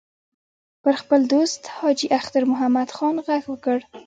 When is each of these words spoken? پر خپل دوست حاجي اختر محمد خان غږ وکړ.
پر 0.83 0.93
خپل 1.01 1.21
دوست 1.31 1.61
حاجي 1.79 2.07
اختر 2.17 2.43
محمد 2.51 2.89
خان 2.95 3.15
غږ 3.27 3.43
وکړ. 3.49 3.77